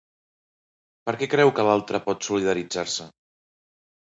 Per 1.09 1.13
què 1.19 1.27
creu 1.35 1.53
que 1.59 1.65
l'altre 1.67 2.01
pot 2.07 2.25
solidaritzar-se? 2.29 3.09